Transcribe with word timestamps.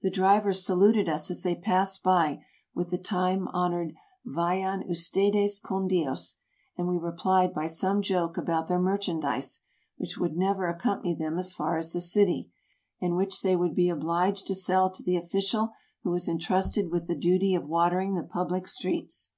The 0.00 0.08
drivers 0.10 0.64
saluted 0.64 1.10
us 1.10 1.30
as 1.30 1.42
they 1.42 1.54
passed 1.54 2.02
by, 2.02 2.42
with 2.74 2.88
the 2.88 2.96
time 2.96 3.48
honored" 3.48 3.92
Vayan 4.26 4.82
Ustedes 4.88 5.60
con 5.60 5.86
Dios, 5.86 6.38
''and 6.78 6.88
we 6.88 6.96
replied 6.96 7.52
by 7.52 7.66
some 7.66 8.00
joke 8.00 8.38
about 8.38 8.68
their 8.68 8.78
merchandise, 8.80 9.60
which 9.98 10.16
would 10.16 10.38
never 10.38 10.68
accompany 10.70 11.12
them 11.14 11.36
as 11.38 11.52
far 11.54 11.76
as 11.76 11.92
the 11.92 12.00
city, 12.00 12.50
and 13.02 13.14
which 13.14 13.42
they 13.42 13.56
would 13.56 13.74
be 13.74 13.90
obliged 13.90 14.46
to 14.46 14.54
sell 14.54 14.88
to 14.88 15.02
the 15.02 15.16
official 15.18 15.74
who 16.02 16.08
was 16.08 16.28
intrusted 16.28 16.90
with 16.90 17.06
the 17.06 17.14
duty 17.14 17.54
of 17.54 17.68
watering 17.68 18.14
the 18.14 18.22
pub 18.22 18.50
lic 18.50 18.66
streets. 18.66 19.34